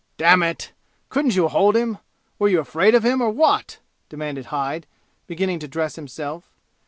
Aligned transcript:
"Damn 0.17 0.41
it! 0.41 0.71
couldn't 1.09 1.35
you 1.35 1.47
hold 1.47 1.75
him? 1.75 1.99
Were 2.39 2.49
you 2.49 2.59
afraid 2.59 2.95
of 2.95 3.05
him, 3.05 3.21
or 3.21 3.29
what?" 3.29 3.77
demanded 4.09 4.47
Hyde, 4.47 4.87
beginning 5.27 5.59
to 5.59 5.67
dress 5.67 5.95
himself. 5.95 6.49